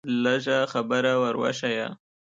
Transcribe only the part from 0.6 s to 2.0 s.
خبره ور وښیه.